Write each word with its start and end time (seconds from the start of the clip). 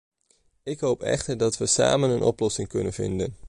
Ik 0.63 0.79
hoop 0.79 1.01
echter 1.03 1.37
dat 1.37 1.57
we 1.57 1.65
samen 1.65 2.09
een 2.09 2.21
oplossing 2.21 2.67
kunnen 2.67 2.93
vinden. 2.93 3.35